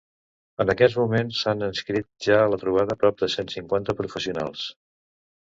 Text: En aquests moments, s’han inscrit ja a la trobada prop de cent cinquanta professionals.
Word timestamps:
En 0.63 0.71
aquests 0.73 0.95
moments, 1.01 1.41
s’han 1.45 1.61
inscrit 1.67 2.07
ja 2.29 2.39
a 2.39 2.49
la 2.55 2.59
trobada 2.65 2.97
prop 3.05 3.21
de 3.21 3.31
cent 3.35 3.53
cinquanta 3.59 3.97
professionals. 4.03 4.67